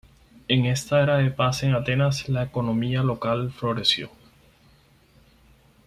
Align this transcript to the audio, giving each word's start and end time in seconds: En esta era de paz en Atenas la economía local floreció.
En 0.47 0.65
esta 0.65 1.03
era 1.03 1.17
de 1.17 1.29
paz 1.29 1.61
en 1.61 1.75
Atenas 1.75 2.27
la 2.27 2.41
economía 2.41 3.03
local 3.03 3.51
floreció. 3.51 4.09